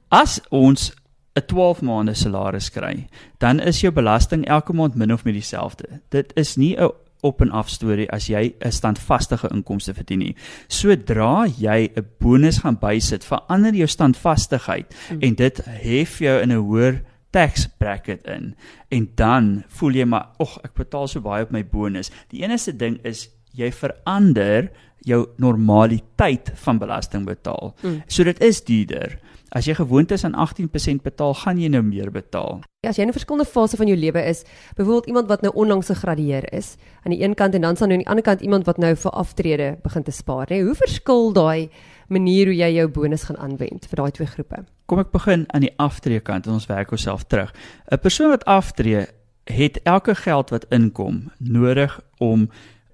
As 0.09 0.41
ons 0.49 0.91
'n 1.39 1.45
12 1.47 1.81
maande 1.81 2.13
salaris 2.13 2.69
kry, 2.69 3.07
dan 3.37 3.59
is 3.59 3.81
jou 3.81 3.91
belasting 3.91 4.45
elke 4.47 4.73
maand 4.73 4.95
min 4.95 5.13
of 5.13 5.23
meer 5.23 5.33
dieselfde. 5.33 6.01
Dit 6.09 6.31
is 6.35 6.57
nie 6.57 6.75
'n 6.77 6.91
op 7.21 7.41
en 7.41 7.51
af 7.51 7.69
storie 7.69 8.11
as 8.11 8.27
jy 8.27 8.53
'n 8.59 8.71
standvaste 8.71 9.37
inkomste 9.51 9.93
verdien 9.93 10.19
nie. 10.19 10.35
Sodra 10.67 11.47
jy 11.47 11.91
'n 11.95 12.05
bonus 12.19 12.57
gaan 12.57 12.79
bysit, 12.79 13.25
verander 13.25 13.73
jou 13.73 13.87
standvastigheid 13.87 14.95
hmm. 15.09 15.21
en 15.21 15.35
dit 15.35 15.61
hef 15.65 16.19
jou 16.19 16.41
in 16.41 16.51
'n 16.51 16.63
hoër 16.63 17.01
tax 17.31 17.67
bracket 17.77 18.27
in 18.27 18.55
en 18.89 19.09
dan 19.15 19.63
voel 19.67 19.91
jy 19.91 20.05
maar 20.05 20.29
ag 20.39 20.57
ek 20.63 20.73
betaal 20.73 21.07
so 21.07 21.21
baie 21.21 21.43
op 21.43 21.51
my 21.51 21.63
bonus. 21.63 22.11
Die 22.29 22.43
enigste 22.43 22.73
ding 22.77 22.99
is 23.03 23.29
jy 23.53 23.71
verander 23.71 24.69
jou 25.07 25.25
normaliteit 25.37 26.51
van 26.63 26.79
belasting 26.79 27.25
betaal. 27.25 27.75
Mm. 27.81 28.01
So 28.07 28.23
dit 28.23 28.41
is 28.41 28.63
duurder. 28.63 29.19
As 29.49 29.65
jy 29.65 29.73
gewoond 29.73 30.11
is 30.11 30.23
aan 30.23 30.35
18% 30.37 31.01
betaal, 31.01 31.33
gaan 31.33 31.57
jy 31.57 31.69
nou 31.73 31.81
meer 31.81 32.11
betaal. 32.13 32.59
Ja, 32.85 32.89
as 32.89 32.97
jy 32.97 33.03
in 33.03 33.09
'n 33.09 33.17
verskillende 33.17 33.49
fase 33.49 33.77
van 33.77 33.87
jou 33.87 33.97
lewe 33.97 34.21
is, 34.23 34.43
byvoorbeeld 34.75 35.05
iemand 35.05 35.27
wat 35.27 35.41
nou 35.41 35.53
onlangs 35.53 35.87
gegradueer 35.87 36.53
is, 36.53 36.75
aan 37.03 37.11
die 37.11 37.23
een 37.23 37.35
kant 37.35 37.53
en 37.53 37.61
dan 37.61 37.75
staan 37.75 37.89
nou 37.89 37.97
aan 37.97 38.03
die 38.03 38.09
ander 38.09 38.23
kant 38.23 38.41
iemand 38.41 38.65
wat 38.65 38.77
nou 38.77 38.95
vir 38.95 39.11
aftrede 39.11 39.77
begin 39.83 40.03
te 40.03 40.11
spaar, 40.11 40.47
nê? 40.49 40.61
Hoe 40.61 40.75
verskil 40.75 41.33
daai 41.33 41.69
manier 42.07 42.45
hoe 42.45 42.55
jy 42.55 42.73
jou 42.73 42.87
bonus 42.87 43.23
gaan 43.23 43.37
aanwend 43.37 43.87
vir 43.87 43.95
daai 43.95 44.11
twee 44.11 44.27
groepe? 44.27 44.65
Kom 44.85 44.99
ek 44.99 45.11
begin 45.11 45.45
aan 45.53 45.61
die 45.61 45.73
aftree 45.77 46.19
kant 46.19 46.47
en 46.47 46.53
ons 46.53 46.65
werk 46.65 46.91
onsself 46.91 47.23
terug. 47.23 47.53
'n 47.91 47.97
Persoon 47.97 48.29
wat 48.29 48.45
aftree, 48.45 49.07
het 49.45 49.79
elke 49.83 50.15
geld 50.15 50.49
wat 50.49 50.65
inkom 50.69 51.31
nodig 51.37 51.99
om 52.19 52.49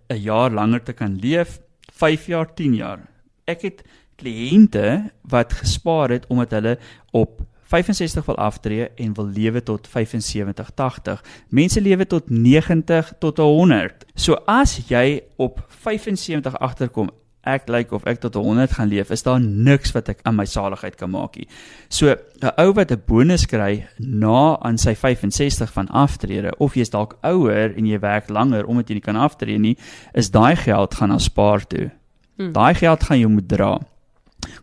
'n 0.10 0.22
jaar 0.22 0.52
langer 0.52 0.84
te 0.84 0.94
kan 0.94 1.16
leef, 1.20 1.60
5 1.92 2.28
jaar, 2.28 2.54
10 2.54 2.74
jaar. 2.74 3.00
Ek 3.46 3.62
het 3.62 3.84
kliënte 4.18 5.12
wat 5.30 5.54
gespaar 5.54 6.10
het 6.10 6.26
omdat 6.34 6.56
hulle 6.58 6.78
op 7.14 7.44
65 7.70 8.26
wil 8.26 8.38
aftree 8.42 8.88
en 8.96 9.14
wil 9.14 9.28
lewe 9.28 9.64
tot 9.64 9.88
75 9.88 10.70
80. 10.74 11.24
Mense 11.50 11.82
lewe 11.82 12.08
tot 12.08 12.30
90 12.30 13.14
tot 13.20 13.38
100. 13.38 14.06
So 14.16 14.38
as 14.46 14.78
jy 14.90 15.22
op 15.38 15.62
75 15.70 16.58
agterkom, 16.58 17.10
ek 17.46 17.68
lyk 17.70 17.78
like 17.78 17.96
of 17.96 18.06
ek 18.10 18.22
tot 18.24 18.38
100 18.42 18.74
gaan 18.74 18.90
leef, 18.90 19.12
is 19.14 19.22
daar 19.26 19.42
niks 19.42 19.94
wat 19.94 20.10
ek 20.10 20.24
aan 20.26 20.38
my 20.40 20.48
saligheid 20.50 20.96
kan 20.98 21.12
maak 21.14 21.38
nie. 21.38 21.46
So 21.90 22.10
'n 22.42 22.54
ou 22.58 22.74
wat 22.74 22.92
'n 22.92 23.04
bonus 23.06 23.46
kry 23.46 23.86
na 24.00 24.58
aan 24.62 24.78
sy 24.78 24.96
65 24.96 25.72
van 25.72 25.88
aftrede 25.90 26.52
of 26.58 26.74
jy's 26.74 26.90
dalk 26.90 27.18
ouer 27.22 27.78
en 27.78 27.86
jy 27.86 28.00
werk 28.00 28.30
langer 28.30 28.66
omdat 28.66 28.90
jy 28.90 28.94
nie 28.94 29.02
kan 29.02 29.16
aftree 29.16 29.58
nie, 29.60 29.78
is 30.14 30.32
daai 30.32 30.56
geld 30.56 30.96
gaan 30.96 31.10
na 31.10 31.20
spaar 31.20 31.68
toe. 31.68 31.92
Hmm. 32.38 32.52
Daai 32.52 32.74
geld 32.76 33.04
gaan 33.04 33.20
jy 33.20 33.28
moet 33.28 33.48
dra. 33.48 33.80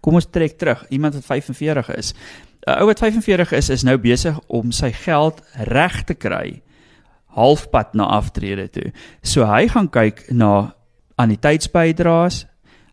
Kom 0.00 0.14
ons 0.14 0.28
trek 0.30 0.58
terug. 0.58 0.84
Iemand 0.88 1.14
wat 1.14 1.24
45 1.24 1.88
is. 1.96 2.12
'n 2.66 2.78
Ou 2.78 2.86
wat 2.86 2.98
45 2.98 3.52
is, 3.52 3.68
is 3.68 3.82
nou 3.82 3.98
besig 3.98 4.38
om 4.46 4.70
sy 4.72 4.92
geld 4.92 5.42
reg 5.66 6.04
te 6.04 6.14
kry 6.14 6.62
halfpad 7.32 7.94
na 7.94 8.06
aftrede 8.06 8.68
toe. 8.68 8.92
So 9.22 9.46
hy 9.48 9.66
gaan 9.72 9.88
kyk 9.92 10.26
na 10.30 10.72
anniteitsbydraes. 11.20 12.44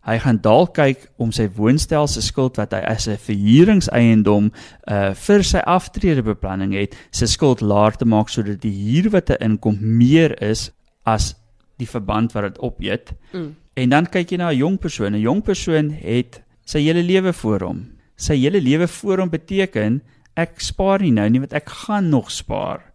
Hy 0.08 0.16
gaan 0.22 0.40
dalk 0.40 0.72
kyk 0.78 1.04
om 1.20 1.32
sy 1.32 1.44
woonstel 1.56 2.08
se 2.08 2.22
skuld 2.24 2.56
wat 2.56 2.72
hy 2.72 2.80
as 2.88 3.06
'n 3.08 3.20
verhuuringseiendom 3.20 4.50
uh 4.88 5.12
vir 5.14 5.42
sy 5.44 5.58
aftredebeplanning 5.58 6.72
het, 6.72 6.96
sy 7.12 7.26
skuld 7.26 7.60
laer 7.60 7.92
te 7.92 8.04
maak 8.04 8.28
sodat 8.28 8.60
die 8.60 8.72
huur 8.72 9.10
wat 9.10 9.28
hy 9.28 9.36
inkom 9.40 9.76
meer 9.80 10.42
is 10.42 10.70
as 11.04 11.34
die 11.78 11.86
verband 11.86 12.32
wat 12.32 12.42
dit 12.42 12.58
opeet. 12.58 13.12
Mm. 13.32 13.54
En 13.80 13.88
dan 13.88 14.08
kyk 14.12 14.34
jy 14.34 14.38
na 14.40 14.50
'n 14.52 14.60
jong 14.60 14.78
persoon. 14.78 15.14
'n 15.14 15.20
Jong 15.20 15.42
persoon 15.42 15.90
het 15.90 16.42
sy 16.64 16.80
hele 16.84 17.02
lewe 17.02 17.32
voor 17.32 17.60
hom. 17.60 17.78
Sy 18.16 18.36
hele 18.36 18.60
lewe 18.60 18.88
voor 18.88 19.18
hom 19.18 19.30
beteken 19.30 20.02
ek 20.36 20.60
spaar 20.60 21.00
nie 21.00 21.12
nou 21.12 21.28
nie, 21.28 21.40
want 21.40 21.52
ek 21.52 21.68
gaan 21.68 22.08
nog 22.08 22.30
spaar. 22.30 22.92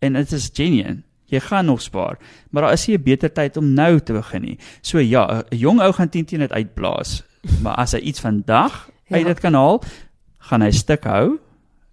En 0.00 0.12
dit 0.12 0.32
is 0.32 0.50
genuine. 0.52 1.02
Jy 1.26 1.40
gaan 1.40 1.66
nog 1.66 1.80
spaar, 1.80 2.18
maar 2.50 2.62
daar 2.62 2.72
is 2.72 2.86
nie 2.86 2.96
'n 2.96 3.02
beter 3.02 3.32
tyd 3.32 3.56
om 3.56 3.74
nou 3.74 4.00
te 4.00 4.12
begin 4.12 4.42
nie. 4.42 4.58
So 4.82 4.98
ja, 4.98 5.44
'n 5.50 5.56
jong 5.56 5.80
ou 5.80 5.92
gaan 5.92 6.08
teen 6.08 6.24
teen 6.24 6.40
dit 6.40 6.52
uitblaas. 6.52 7.22
Maar 7.62 7.74
as 7.74 7.92
hy 7.92 7.98
iets 7.98 8.20
vandag 8.20 8.90
ja. 9.06 9.16
uit 9.16 9.26
dit 9.26 9.40
kan 9.40 9.54
haal, 9.54 9.82
gaan 10.38 10.62
hy 10.62 10.70
stuk 10.70 11.04
hou 11.04 11.38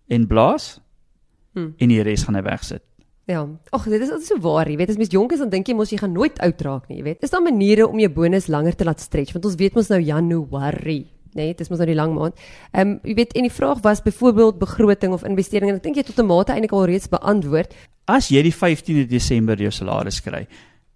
en 0.08 0.28
blaas. 0.28 0.80
Hmm. 1.54 1.74
En 1.78 1.88
die 1.88 2.02
res 2.02 2.24
gaan 2.24 2.36
hy 2.36 2.42
wegsit. 2.42 2.82
Ja. 3.30 3.44
Ag, 3.70 3.86
dit 3.86 4.02
is 4.02 4.10
so 4.26 4.40
waar, 4.42 4.66
jy 4.66 4.80
weet, 4.80 4.90
as 4.90 4.98
mens 4.98 5.12
jonk 5.14 5.36
is 5.36 5.42
dan 5.44 5.52
dink 5.54 5.70
jy 5.70 5.76
mos 5.78 5.92
jy 5.94 6.00
gaan 6.02 6.16
nooit 6.16 6.40
oud 6.42 6.62
raak 6.66 6.88
nie, 6.90 6.98
jy 6.98 7.06
weet. 7.12 7.26
Is 7.26 7.34
daar 7.34 7.44
maniere 7.46 7.86
om 7.86 8.00
jou 8.02 8.10
bonus 8.16 8.48
langer 8.50 8.74
te 8.74 8.88
laat 8.88 9.04
stretch? 9.04 9.36
Want 9.36 9.46
ons 9.46 9.58
weet 9.60 9.78
mos 9.78 9.92
nou 9.92 10.00
Januarie, 10.02 11.04
nee, 11.38 11.52
dit 11.52 11.62
is 11.62 11.70
mos 11.70 11.78
nou 11.78 11.88
die 11.92 11.98
lang 12.00 12.16
maand. 12.16 12.42
Ehm 12.72 12.96
um, 12.96 12.98
jy 13.06 13.16
weet, 13.20 13.36
en 13.38 13.46
die 13.46 13.54
vraag 13.54 13.84
was 13.86 14.02
byvoorbeeld 14.02 14.58
begroting 14.64 15.14
of 15.14 15.28
investering 15.30 15.70
en 15.70 15.78
ek 15.78 15.86
dink 15.86 16.02
jy 16.02 16.08
tot 16.10 16.24
'n 16.24 16.26
mate 16.26 16.56
eintlik 16.56 16.74
al 16.74 16.90
reeds 16.90 17.12
beantwoord. 17.14 17.78
As 18.10 18.32
jy 18.34 18.42
die 18.42 18.56
15de 18.56 19.06
Desember 19.06 19.62
jou 19.62 19.72
salaris 19.72 20.22
kry, 20.26 20.48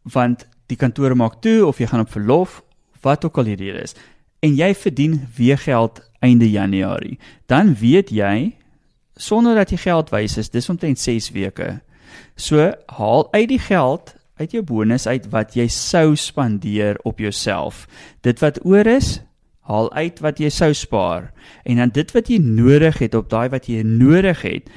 want 0.01 0.47
die 0.67 0.77
kantore 0.77 1.13
maak 1.13 1.37
toe 1.41 1.67
of 1.67 1.77
jy 1.77 1.85
gaan 1.85 2.01
op 2.01 2.09
verlof, 2.09 2.63
wat 3.03 3.25
ook 3.25 3.37
al 3.37 3.43
die 3.43 3.61
rede 3.61 3.83
is, 3.83 3.93
en 4.41 4.55
jy 4.55 4.73
verdien 4.73 5.21
weer 5.37 5.57
geld 5.57 6.01
einde 6.19 6.49
Januarie, 6.49 7.19
dan 7.45 7.75
weet 7.75 8.09
jy 8.09 8.55
sonder 9.15 9.55
dat 9.55 9.69
jy 9.69 9.77
geld 9.77 10.09
wys 10.09 10.37
is, 10.37 10.49
dis 10.49 10.69
omtrent 10.69 10.97
6 10.97 11.29
weke 11.31 11.81
So 12.35 12.71
haal 12.85 13.27
uit 13.33 13.49
die 13.49 13.59
geld 13.59 14.15
uit 14.41 14.51
jou 14.51 14.63
bonus 14.65 15.07
uit 15.07 15.27
wat 15.33 15.53
jy 15.55 15.67
sou 15.67 16.15
spandeer 16.15 16.97
op 17.03 17.19
jouself. 17.19 17.87
Dit 18.21 18.41
wat 18.41 18.59
oor 18.65 18.87
is, 18.89 19.21
haal 19.69 19.91
uit 19.93 20.19
wat 20.23 20.41
jy 20.43 20.49
sou 20.51 20.73
spaar 20.75 21.29
en 21.63 21.79
dan 21.79 21.93
dit 21.95 22.09
wat 22.11 22.27
jy 22.31 22.39
nodig 22.43 22.99
het 22.99 23.15
op 23.15 23.29
daai 23.31 23.47
wat 23.53 23.69
jy 23.71 23.83
nodig 23.87 24.41
het 24.43 24.71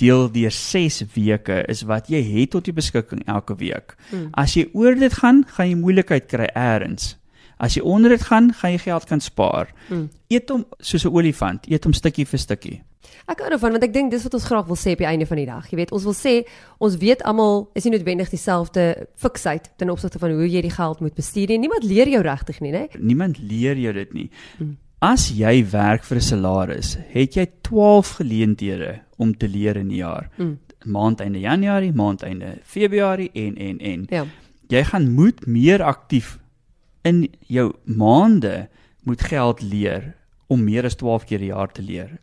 deel 0.00 0.30
deur 0.32 0.54
6 0.54 1.02
weke 1.12 1.60
is 1.68 1.82
wat 1.88 2.08
jy 2.08 2.22
het 2.24 2.54
tot 2.54 2.64
jou 2.64 2.74
beskikking 2.76 3.20
elke 3.28 3.56
week. 3.60 3.96
Hmm. 4.08 4.30
As 4.32 4.56
jy 4.56 4.70
oor 4.72 4.96
dit 4.96 5.12
gaan, 5.12 5.42
gaan 5.44 5.68
jy 5.68 5.76
moeilikheid 5.76 6.30
kry 6.30 6.48
eers. 6.54 7.16
As 7.60 7.76
jy 7.76 7.84
onder 7.84 8.14
dit 8.14 8.22
gaan, 8.24 8.48
gaan 8.56 8.72
jy 8.72 8.80
geld 8.86 9.04
kan 9.10 9.20
spaar. 9.20 9.74
Hmm. 9.90 10.08
Eet 10.32 10.48
hom 10.48 10.64
soos 10.80 11.04
'n 11.04 11.12
olifant, 11.12 11.68
eet 11.68 11.84
hom 11.84 11.92
stukkie 11.92 12.24
vir 12.24 12.40
stukkie. 12.40 12.80
Ek 13.30 13.40
hou 13.42 13.50
daarvan 13.52 13.76
want 13.76 13.84
ek 13.86 13.92
dink 13.94 14.10
dis 14.12 14.24
wat 14.26 14.34
ons 14.36 14.46
graag 14.48 14.66
wil 14.68 14.78
sê 14.78 14.94
op 14.96 15.02
die 15.02 15.08
einde 15.08 15.26
van 15.28 15.40
die 15.40 15.46
dag. 15.48 15.68
Jy 15.70 15.78
weet, 15.80 15.92
ons 15.96 16.06
wil 16.08 16.16
sê 16.16 16.34
ons 16.82 16.96
weet 17.00 17.22
almal 17.28 17.68
is 17.78 17.86
nie 17.86 17.94
noodwendig 17.94 18.32
dieselfde 18.32 19.06
fiksheid 19.20 19.70
ten 19.80 19.92
opsigte 19.92 20.20
van 20.22 20.34
hoe 20.36 20.48
jy 20.48 20.62
die 20.66 20.74
geld 20.74 21.02
moet 21.04 21.16
bestuur 21.18 21.52
nie. 21.52 21.60
Niemand 21.62 21.86
leer 21.86 22.10
jou 22.12 22.22
regtig 22.26 22.60
nie, 22.64 22.72
né? 22.74 22.86
Niemand 22.98 23.38
leer 23.38 23.78
jou 23.80 23.92
dit 23.96 24.16
nie. 24.16 24.28
Hmm. 24.58 24.76
As 25.00 25.30
jy 25.32 25.62
werk 25.72 26.04
vir 26.04 26.18
'n 26.18 26.20
salaris, 26.20 26.96
het 27.08 27.36
jy 27.36 27.46
12 27.62 28.20
geleenthede 28.20 29.00
om 29.16 29.32
te 29.32 29.48
leer 29.48 29.76
in 29.76 29.88
'n 29.88 29.96
jaar. 29.96 30.28
Hmm. 30.36 30.58
Maand 30.84 31.20
einde 31.20 31.40
Januarie, 31.40 31.92
maand 31.92 32.22
einde 32.22 32.58
Februarie 32.64 33.30
en 33.32 33.56
en 33.56 33.78
en. 33.78 34.06
Ja. 34.10 34.24
Jy 34.68 34.84
gaan 34.84 35.10
moet 35.14 35.46
meer 35.46 35.82
aktief 35.82 36.38
in 37.02 37.28
jou 37.46 37.72
maande 37.84 38.68
moet 39.02 39.20
geld 39.20 39.62
leer 39.62 40.14
om 40.46 40.64
meer 40.64 40.84
as 40.84 40.94
12 40.94 41.24
keer 41.24 41.38
per 41.38 41.46
jaar 41.46 41.72
te 41.72 41.82
leer. 41.82 42.18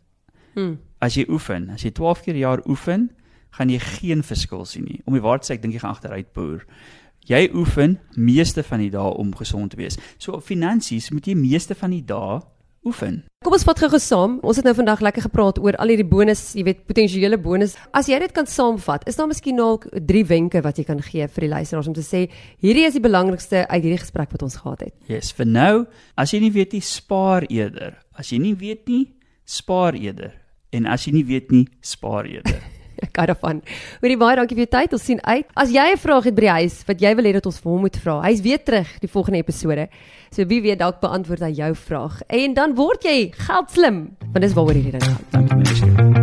Hmm. 0.58 0.78
As 0.98 1.14
jy 1.14 1.28
oefen, 1.30 1.68
as 1.70 1.84
jy 1.86 1.92
12 1.94 2.24
keer 2.24 2.34
per 2.34 2.42
jaar 2.42 2.62
oefen, 2.66 3.10
gaan 3.54 3.70
jy 3.70 3.78
geen 3.78 4.24
verskil 4.26 4.66
sien 4.66 4.88
nie. 4.88 5.00
Om 5.06 5.14
die 5.14 5.22
waarheid 5.22 5.46
sê 5.46 5.54
ek 5.54 5.62
dink 5.62 5.76
jy 5.76 5.82
gaan 5.84 5.94
agteruit 5.94 6.32
boer. 6.34 6.64
Jy 7.28 7.44
oefen 7.54 7.98
meeste 8.16 8.64
van 8.66 8.82
die 8.82 8.90
dae 8.90 9.10
om 9.20 9.34
gesond 9.36 9.74
te 9.74 9.78
wees. 9.78 9.98
So 10.18 10.38
op 10.38 10.46
finansies 10.48 11.10
moet 11.14 11.28
jy 11.28 11.36
meeste 11.38 11.76
van 11.78 11.94
die 11.94 12.04
dae 12.04 12.40
oefen. 12.86 13.20
Kom 13.44 13.54
ons 13.54 13.66
vat 13.66 13.80
gou 13.82 14.00
saam. 14.02 14.38
Ons 14.46 14.58
het 14.60 14.66
nou 14.66 14.74
vandag 14.78 15.02
lekker 15.04 15.26
gepraat 15.28 15.60
oor 15.62 15.76
al 15.82 15.92
hierdie 15.92 16.08
bonus, 16.08 16.42
jy 16.56 16.64
weet, 16.66 16.80
potensiële 16.88 17.38
bonus. 17.42 17.76
As 17.94 18.08
jy 18.10 18.18
dit 18.22 18.34
kan 18.34 18.48
saamvat, 18.50 19.06
is 19.10 19.18
daar 19.18 19.28
miskien 19.30 19.58
nog 19.60 19.86
drie 19.92 20.24
wenke 20.26 20.62
wat 20.64 20.80
jy 20.80 20.86
kan 20.88 21.02
gee 21.04 21.28
vir 21.28 21.46
die 21.46 21.52
luisteraars 21.52 21.90
om 21.90 21.96
te 21.96 22.06
sê, 22.06 22.24
hierdie 22.64 22.88
is 22.88 22.96
die 22.96 23.04
belangrikste 23.04 23.66
uit 23.68 23.82
hierdie 23.82 24.02
gesprek 24.02 24.34
wat 24.34 24.44
ons 24.46 24.58
gehad 24.62 24.88
het. 24.88 24.96
Yes, 25.10 25.30
vir 25.36 25.48
nou, 25.52 25.72
as 26.18 26.34
jy 26.34 26.42
nie 26.42 26.54
weet 26.54 26.74
nie, 26.74 26.82
spaar 26.84 27.46
eerder. 27.52 28.00
As 28.18 28.32
jy 28.32 28.40
nie 28.42 28.56
weet 28.58 28.88
nie, 28.90 29.04
spaar 29.48 29.98
eerder. 29.98 30.34
En 30.70 30.86
as 30.86 31.06
jy 31.06 31.12
nie 31.12 31.24
weet 31.24 31.50
nie, 31.54 31.64
spaar 31.80 32.28
eerder. 32.28 32.60
Ek 33.04 33.14
gou 33.14 33.26
daarvan. 33.30 33.62
Hoorie 34.02 34.18
baie 34.18 34.36
dankie 34.40 34.56
vir 34.58 34.64
jou 34.66 34.72
tyd. 34.74 34.96
Ons 34.96 35.06
sien 35.06 35.20
uit. 35.22 35.46
As 35.54 35.70
jy 35.70 35.86
'n 35.94 36.02
vraag 36.02 36.24
het 36.26 36.34
by 36.34 36.40
die 36.40 36.56
huis 36.58 36.82
wat 36.88 37.00
jy 37.00 37.14
wil 37.14 37.24
hê 37.30 37.32
dat 37.32 37.46
ons 37.46 37.60
vir 37.62 37.72
hom 37.72 37.80
moet 37.86 37.96
vra, 37.96 38.20
hy's 38.26 38.42
weer 38.42 38.58
terug 38.58 38.90
die 39.00 39.08
volgende 39.08 39.38
episode. 39.38 39.88
So 40.34 40.44
wie 40.44 40.60
weet 40.60 40.78
dalk 40.82 41.00
beantwoord 41.00 41.46
hy 41.46 41.52
jou 41.54 41.74
vraag. 41.74 42.22
En 42.28 42.54
dan 42.54 42.74
word 42.74 43.04
jy 43.04 43.30
geldslim, 43.46 44.16
want 44.32 44.42
dis 44.42 44.54
waaroor 44.54 44.74
hierdie 44.74 44.98
ding 44.98 45.06
gaan. 45.06 45.24
Dankie 45.30 45.56
mense. 45.56 46.17